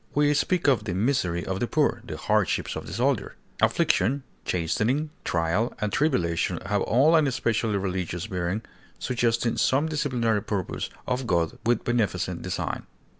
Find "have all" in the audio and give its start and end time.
6.65-7.15